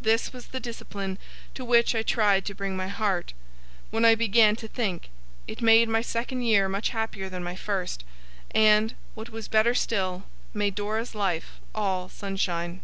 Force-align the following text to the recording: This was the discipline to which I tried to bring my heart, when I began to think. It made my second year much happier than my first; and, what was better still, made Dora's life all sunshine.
This 0.00 0.32
was 0.32 0.46
the 0.46 0.58
discipline 0.58 1.18
to 1.52 1.62
which 1.62 1.94
I 1.94 2.02
tried 2.02 2.46
to 2.46 2.54
bring 2.54 2.78
my 2.78 2.88
heart, 2.88 3.34
when 3.90 4.06
I 4.06 4.14
began 4.14 4.56
to 4.56 4.66
think. 4.68 5.10
It 5.46 5.60
made 5.60 5.86
my 5.86 6.00
second 6.00 6.40
year 6.44 6.66
much 6.66 6.88
happier 6.96 7.28
than 7.28 7.44
my 7.44 7.56
first; 7.56 8.02
and, 8.52 8.94
what 9.14 9.28
was 9.28 9.48
better 9.48 9.74
still, 9.74 10.24
made 10.54 10.76
Dora's 10.76 11.14
life 11.14 11.60
all 11.74 12.08
sunshine. 12.08 12.80